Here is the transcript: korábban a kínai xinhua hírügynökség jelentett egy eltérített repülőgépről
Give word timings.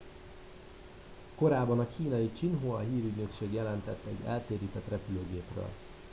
korábban 1.35 1.79
a 1.79 1.87
kínai 1.97 2.29
xinhua 2.37 2.79
hírügynökség 2.79 3.53
jelentett 3.53 4.05
egy 4.05 4.25
eltérített 4.27 4.87
repülőgépről 4.89 5.69